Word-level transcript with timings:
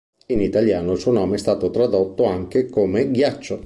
In 0.29 0.41
italiano 0.41 0.93
il 0.93 0.97
suo 0.99 1.11
nome 1.11 1.35
è 1.35 1.37
stato 1.37 1.69
tradotto 1.69 2.23
anche 2.25 2.67
come 2.69 3.11
"Ghiaccio". 3.11 3.59